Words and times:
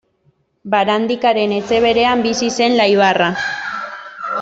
Barandikaren 0.75 1.55
etxe 1.59 1.81
berean 1.85 2.27
bizi 2.29 2.53
zen 2.59 2.83
Laibarra. 2.83 3.33